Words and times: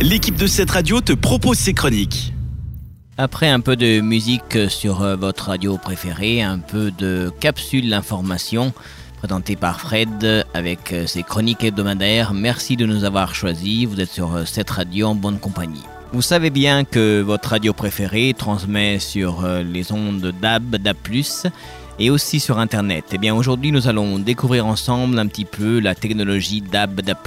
l'équipe 0.00 0.36
de 0.36 0.46
cette 0.46 0.70
radio 0.70 1.00
te 1.00 1.12
propose 1.12 1.58
ses 1.58 1.74
chroniques. 1.74 2.32
Après 3.18 3.48
un 3.48 3.60
peu 3.60 3.76
de 3.76 4.00
musique 4.00 4.70
sur 4.70 5.02
euh, 5.02 5.14
votre 5.14 5.48
radio 5.48 5.76
préférée, 5.76 6.40
un 6.42 6.58
peu 6.58 6.90
de 6.90 7.30
capsule 7.40 7.90
d'information 7.90 8.72
présentée 9.18 9.56
par 9.56 9.80
Fred 9.80 10.46
avec 10.54 10.92
euh, 10.92 11.06
ses 11.06 11.22
chroniques 11.22 11.64
hebdomadaires, 11.64 12.32
merci 12.32 12.76
de 12.76 12.86
nous 12.86 13.04
avoir 13.04 13.34
choisis. 13.34 13.86
Vous 13.86 14.00
êtes 14.00 14.10
sur 14.10 14.34
euh, 14.34 14.44
cette 14.46 14.70
radio 14.70 15.08
en 15.08 15.14
bonne 15.14 15.38
compagnie. 15.38 15.84
Vous 16.12 16.22
savez 16.22 16.48
bien 16.48 16.84
que 16.84 17.20
votre 17.20 17.50
radio 17.50 17.74
préférée 17.74 18.34
transmet 18.36 18.98
sur 18.98 19.46
les 19.46 19.92
ondes 19.92 20.34
DAB, 20.40 20.76
DAB+, 20.76 20.96
et 22.00 22.10
aussi 22.10 22.40
sur 22.40 22.58
Internet. 22.58 23.04
Eh 23.12 23.18
bien 23.18 23.32
aujourd'hui 23.32 23.70
nous 23.70 23.86
allons 23.86 24.18
découvrir 24.18 24.66
ensemble 24.66 25.18
un 25.18 25.26
petit 25.28 25.44
peu 25.44 25.78
la 25.78 25.94
technologie 25.94 26.62
DAB, 26.62 27.02
DAB+. 27.02 27.18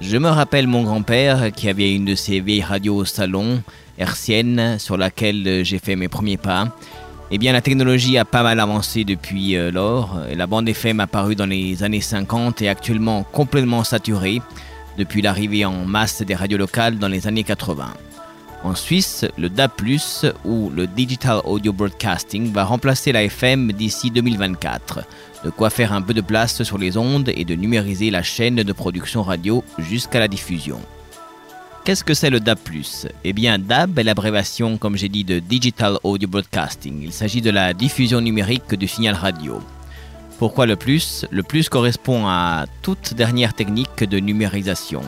Je 0.00 0.18
me 0.18 0.28
rappelle 0.28 0.66
mon 0.66 0.82
grand-père 0.82 1.52
qui 1.52 1.68
avait 1.68 1.94
une 1.94 2.04
de 2.04 2.14
ces 2.14 2.40
vieilles 2.40 2.62
radios 2.62 2.96
au 2.96 3.04
salon, 3.04 3.62
hertzienne, 3.98 4.78
sur 4.78 4.96
laquelle 4.96 5.64
j'ai 5.64 5.78
fait 5.78 5.96
mes 5.96 6.08
premiers 6.08 6.36
pas. 6.36 6.68
Eh 7.30 7.38
bien, 7.38 7.52
la 7.52 7.60
technologie 7.60 8.18
a 8.18 8.24
pas 8.24 8.42
mal 8.42 8.60
avancé 8.60 9.04
depuis 9.04 9.56
euh, 9.56 9.72
lors. 9.72 10.16
La 10.34 10.46
bande 10.46 10.68
FM 10.68 11.00
apparue 11.00 11.34
dans 11.34 11.46
les 11.46 11.82
années 11.82 12.00
50 12.00 12.62
est 12.62 12.68
actuellement 12.68 13.24
complètement 13.24 13.82
saturée 13.82 14.40
depuis 14.96 15.22
l'arrivée 15.22 15.64
en 15.64 15.84
masse 15.84 16.22
des 16.22 16.34
radios 16.34 16.58
locales 16.58 16.98
dans 16.98 17.08
les 17.08 17.26
années 17.26 17.42
80. 17.42 17.88
En 18.66 18.74
Suisse, 18.74 19.24
le 19.38 19.48
DAB+, 19.48 19.70
ou 20.44 20.70
le 20.70 20.88
Digital 20.88 21.40
Audio 21.44 21.72
Broadcasting, 21.72 22.52
va 22.52 22.64
remplacer 22.64 23.12
la 23.12 23.22
FM 23.22 23.70
d'ici 23.70 24.10
2024. 24.10 25.04
De 25.44 25.50
quoi 25.50 25.70
faire 25.70 25.92
un 25.92 26.02
peu 26.02 26.12
de 26.12 26.20
place 26.20 26.64
sur 26.64 26.76
les 26.76 26.96
ondes 26.96 27.28
et 27.28 27.44
de 27.44 27.54
numériser 27.54 28.10
la 28.10 28.24
chaîne 28.24 28.56
de 28.56 28.72
production 28.72 29.22
radio 29.22 29.62
jusqu'à 29.78 30.18
la 30.18 30.26
diffusion. 30.26 30.80
Qu'est-ce 31.84 32.02
que 32.02 32.12
c'est 32.12 32.28
le 32.28 32.40
DAB? 32.40 32.58
Eh 33.22 33.32
bien, 33.32 33.60
DAB 33.60 34.00
est 34.00 34.02
l'abréviation, 34.02 34.78
comme 34.78 34.96
j'ai 34.96 35.08
dit, 35.08 35.22
de 35.22 35.38
Digital 35.38 36.00
Audio 36.02 36.28
Broadcasting. 36.28 37.02
Il 37.04 37.12
s'agit 37.12 37.42
de 37.42 37.50
la 37.50 37.72
diffusion 37.72 38.20
numérique 38.20 38.74
du 38.74 38.88
signal 38.88 39.14
radio. 39.14 39.62
Pourquoi 40.40 40.66
le 40.66 40.74
plus? 40.74 41.24
Le 41.30 41.44
plus 41.44 41.68
correspond 41.68 42.26
à 42.26 42.64
toute 42.82 43.14
dernière 43.14 43.54
technique 43.54 44.02
de 44.02 44.18
numérisation. 44.18 45.02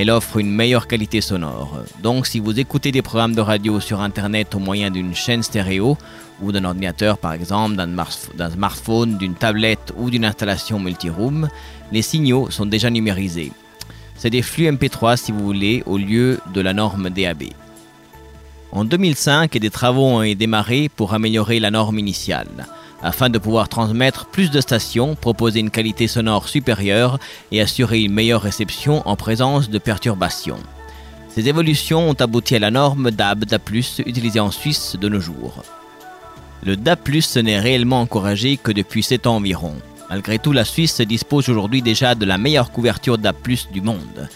Elle 0.00 0.12
offre 0.12 0.36
une 0.36 0.52
meilleure 0.52 0.86
qualité 0.86 1.20
sonore. 1.20 1.82
Donc 2.04 2.28
si 2.28 2.38
vous 2.38 2.60
écoutez 2.60 2.92
des 2.92 3.02
programmes 3.02 3.34
de 3.34 3.40
radio 3.40 3.80
sur 3.80 4.00
Internet 4.00 4.54
au 4.54 4.60
moyen 4.60 4.92
d'une 4.92 5.12
chaîne 5.12 5.42
stéréo 5.42 5.98
ou 6.40 6.52
d'un 6.52 6.64
ordinateur 6.66 7.18
par 7.18 7.32
exemple, 7.32 7.74
d'un 7.74 8.50
smartphone, 8.50 9.18
d'une 9.18 9.34
tablette 9.34 9.92
ou 9.96 10.08
d'une 10.08 10.24
installation 10.24 10.78
multiroom, 10.78 11.48
les 11.90 12.02
signaux 12.02 12.48
sont 12.48 12.64
déjà 12.64 12.90
numérisés. 12.90 13.50
C'est 14.14 14.30
des 14.30 14.42
flux 14.42 14.70
MP3 14.70 15.16
si 15.16 15.32
vous 15.32 15.44
voulez 15.44 15.82
au 15.84 15.98
lieu 15.98 16.38
de 16.54 16.60
la 16.60 16.72
norme 16.72 17.10
DAB. 17.10 17.46
En 18.70 18.84
2005, 18.84 19.58
des 19.58 19.70
travaux 19.70 20.06
ont 20.06 20.34
démarré 20.34 20.90
pour 20.94 21.12
améliorer 21.12 21.58
la 21.58 21.72
norme 21.72 21.98
initiale 21.98 22.68
afin 23.02 23.30
de 23.30 23.38
pouvoir 23.38 23.68
transmettre 23.68 24.26
plus 24.26 24.50
de 24.50 24.60
stations, 24.60 25.14
proposer 25.14 25.60
une 25.60 25.70
qualité 25.70 26.08
sonore 26.08 26.48
supérieure 26.48 27.18
et 27.52 27.60
assurer 27.60 28.00
une 28.00 28.12
meilleure 28.12 28.42
réception 28.42 29.06
en 29.08 29.16
présence 29.16 29.70
de 29.70 29.78
perturbations. 29.78 30.58
Ces 31.28 31.48
évolutions 31.48 32.10
ont 32.10 32.14
abouti 32.14 32.56
à 32.56 32.58
la 32.58 32.70
norme 32.70 33.10
DAB 33.10 33.44
DAB+, 33.44 33.76
utilisée 34.06 34.40
en 34.40 34.50
Suisse 34.50 34.96
de 35.00 35.08
nos 35.08 35.20
jours. 35.20 35.62
Le 36.64 36.76
DAB+, 36.76 36.98
n'est 37.36 37.60
réellement 37.60 38.00
encouragé 38.00 38.56
que 38.56 38.72
depuis 38.72 39.02
7 39.02 39.28
ans 39.28 39.36
environ. 39.36 39.74
Malgré 40.10 40.38
tout, 40.38 40.52
la 40.52 40.64
Suisse 40.64 41.00
dispose 41.02 41.48
aujourd'hui 41.48 41.82
déjà 41.82 42.14
de 42.14 42.24
la 42.24 42.38
meilleure 42.38 42.72
couverture 42.72 43.18
DAB+, 43.18 43.36
du 43.72 43.80
monde. 43.80 44.28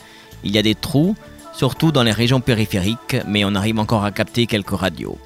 Il 0.44 0.52
y 0.52 0.58
a 0.58 0.62
des 0.62 0.74
trous, 0.74 1.16
surtout 1.52 1.90
dans 1.90 2.02
les 2.02 2.12
régions 2.12 2.40
périphériques, 2.40 3.16
mais 3.26 3.44
on 3.44 3.54
arrive 3.54 3.78
encore 3.78 4.04
à 4.04 4.12
capter 4.12 4.46
quelques 4.46 4.70
radios. 4.70 5.18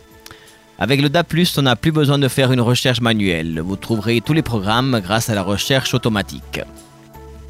Avec 0.79 1.01
le 1.01 1.09
DAP+, 1.09 1.35
on 1.57 1.63
n'a 1.63 1.75
plus 1.75 1.93
besoin 1.93 2.19
de 2.19 2.29
faire 2.29 2.53
une 2.53 2.61
recherche 2.61 3.01
manuelle. 3.01 3.61
Vous 3.61 3.77
trouverez 3.77 4.21
tous 4.21 4.35
les 4.35 4.43
programmes 4.43 5.01
grâce 5.03 5.31
à 5.31 5.35
la 5.35 5.43
recherche 5.43 5.95
automatique. 5.95 6.61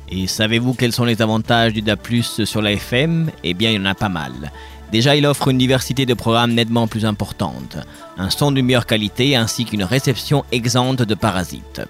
Et 0.09 0.28
savez-vous 0.28 0.75
quels 0.75 0.92
sont 0.92 1.04
les 1.04 1.20
avantages 1.20 1.72
du 1.72 1.82
DAP+, 1.82 2.22
sur 2.22 2.62
la 2.62 2.72
FM 2.72 3.31
Eh 3.42 3.54
bien, 3.54 3.70
il 3.70 3.76
y 3.76 3.78
en 3.81 3.87
a 3.87 3.97
pas 3.97 4.09
mal. 4.09 4.53
Déjà, 4.92 5.16
il 5.16 5.26
offre 5.26 5.48
une 5.48 5.59
diversité 5.59 6.06
de 6.06 6.14
programmes 6.14 6.54
nettement 6.54 6.87
plus 6.87 7.04
importante, 7.04 7.78
un 8.16 8.31
son 8.31 8.53
de 8.53 8.60
meilleure 8.60 8.87
qualité 8.87 9.34
ainsi 9.34 9.64
qu'une 9.64 9.82
réception 9.82 10.44
exempte 10.53 11.03
de 11.03 11.14
parasites. 11.16 11.82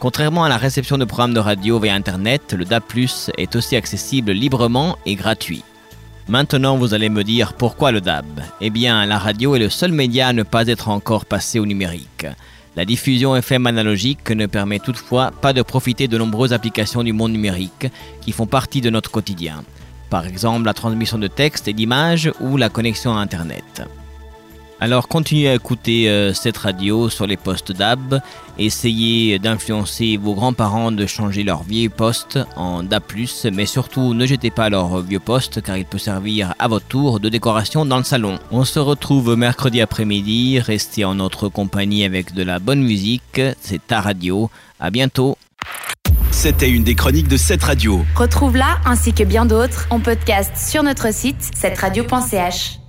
Contrairement 0.00 0.42
à 0.42 0.48
la 0.48 0.56
réception 0.56 0.98
de 0.98 1.04
programmes 1.04 1.34
de 1.34 1.38
radio 1.38 1.78
via 1.78 1.94
Internet, 1.94 2.52
le 2.52 2.64
DAP+, 2.64 2.92
est 3.38 3.54
aussi 3.54 3.76
accessible 3.76 4.32
librement 4.32 4.98
et 5.06 5.14
gratuit. 5.14 5.62
Maintenant, 6.26 6.78
vous 6.78 6.94
allez 6.94 7.10
me 7.10 7.22
dire 7.22 7.52
pourquoi 7.52 7.92
le 7.92 8.00
DAB 8.00 8.40
Eh 8.62 8.70
bien, 8.70 9.04
la 9.04 9.18
radio 9.18 9.54
est 9.56 9.58
le 9.58 9.68
seul 9.68 9.92
média 9.92 10.28
à 10.28 10.32
ne 10.32 10.42
pas 10.42 10.66
être 10.68 10.88
encore 10.88 11.26
passé 11.26 11.58
au 11.58 11.66
numérique. 11.66 12.26
La 12.76 12.86
diffusion 12.86 13.36
FM 13.36 13.66
analogique 13.66 14.30
ne 14.30 14.46
permet 14.46 14.78
toutefois 14.78 15.30
pas 15.30 15.52
de 15.52 15.60
profiter 15.60 16.08
de 16.08 16.16
nombreuses 16.16 16.54
applications 16.54 17.04
du 17.04 17.12
monde 17.12 17.32
numérique 17.32 17.88
qui 18.22 18.32
font 18.32 18.46
partie 18.46 18.80
de 18.80 18.88
notre 18.90 19.10
quotidien. 19.10 19.64
Par 20.08 20.26
exemple, 20.26 20.64
la 20.64 20.74
transmission 20.74 21.18
de 21.18 21.26
textes 21.26 21.68
et 21.68 21.74
d'images 21.74 22.32
ou 22.40 22.56
la 22.56 22.70
connexion 22.70 23.14
à 23.14 23.20
Internet. 23.20 23.82
Alors 24.84 25.08
continuez 25.08 25.48
à 25.48 25.54
écouter 25.54 26.10
euh, 26.10 26.34
cette 26.34 26.58
radio 26.58 27.08
sur 27.08 27.26
les 27.26 27.38
postes 27.38 27.72
DAB. 27.72 28.20
Essayez 28.58 29.38
d'influencer 29.38 30.18
vos 30.18 30.34
grands-parents 30.34 30.92
de 30.92 31.06
changer 31.06 31.42
leur 31.42 31.62
vieux 31.62 31.88
poste 31.88 32.38
en 32.54 32.82
DAB+, 32.82 33.02
mais 33.50 33.64
surtout 33.64 34.12
ne 34.12 34.26
jetez 34.26 34.50
pas 34.50 34.68
leur 34.68 35.00
vieux 35.00 35.20
poste 35.20 35.62
car 35.62 35.78
il 35.78 35.86
peut 35.86 35.96
servir 35.96 36.54
à 36.58 36.68
votre 36.68 36.84
tour 36.84 37.18
de 37.18 37.30
décoration 37.30 37.86
dans 37.86 37.96
le 37.96 38.04
salon. 38.04 38.38
On 38.50 38.66
se 38.66 38.78
retrouve 38.78 39.36
mercredi 39.36 39.80
après-midi, 39.80 40.60
restez 40.60 41.06
en 41.06 41.14
notre 41.14 41.48
compagnie 41.48 42.04
avec 42.04 42.34
de 42.34 42.42
la 42.42 42.58
bonne 42.58 42.82
musique, 42.82 43.40
c'est 43.62 43.86
ta 43.86 44.02
radio. 44.02 44.50
À 44.78 44.90
bientôt. 44.90 45.38
C'était 46.30 46.68
une 46.68 46.84
des 46.84 46.94
chroniques 46.94 47.28
de 47.28 47.38
cette 47.38 47.62
radio. 47.62 48.04
Retrouve-la 48.16 48.80
ainsi 48.84 49.14
que 49.14 49.24
bien 49.24 49.46
d'autres 49.46 49.86
en 49.88 50.00
podcast 50.00 50.52
sur 50.58 50.82
notre 50.82 51.10
site 51.10 51.40
cette 51.54 51.78
radio.ch. 51.78 52.83